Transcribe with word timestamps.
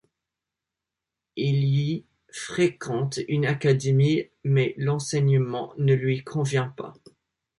Il 1.35 1.63
y 1.63 2.07
fréquente 2.31 3.19
une 3.27 3.45
académie 3.45 4.29
mais 4.43 4.73
l'enseignement 4.79 5.75
ne 5.77 5.93
lui 5.93 6.23
convient 6.23 6.69
pas. 6.69 6.95